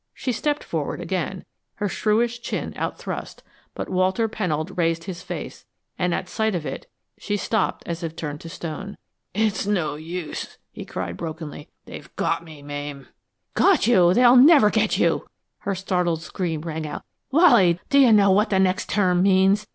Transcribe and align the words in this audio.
She 0.15 0.31
stepped 0.31 0.63
forward 0.63 0.99
again, 0.99 1.45
her 1.75 1.87
shrewish 1.87 2.41
chin 2.41 2.73
out 2.75 2.97
thrust, 2.97 3.43
but 3.75 3.87
Walter 3.87 4.27
Pennold 4.27 4.75
raised 4.75 5.03
his 5.03 5.21
face, 5.21 5.67
and 5.95 6.11
at 6.11 6.27
sight 6.27 6.55
of 6.55 6.65
it 6.65 6.87
she 7.19 7.37
stopped 7.37 7.83
as 7.85 8.01
if 8.01 8.15
turned 8.15 8.41
to 8.41 8.49
stone. 8.49 8.97
"It's 9.35 9.67
no 9.67 9.93
use!" 9.93 10.57
he 10.71 10.85
cried, 10.85 11.17
brokenly. 11.17 11.69
"They've 11.85 12.09
got 12.15 12.43
me, 12.43 12.63
Mame!" 12.63 13.09
"Got 13.53 13.85
you? 13.85 14.11
They'll 14.15 14.35
never 14.37 14.71
get 14.71 14.97
you!" 14.97 15.27
her 15.59 15.75
startled 15.75 16.23
scream 16.23 16.61
rang 16.61 16.87
out. 16.87 17.03
"Wally, 17.31 17.79
d'you 17.91 18.11
know 18.11 18.31
what 18.31 18.49
the 18.49 18.57
next 18.57 18.89
term 18.89 19.21
means? 19.21 19.67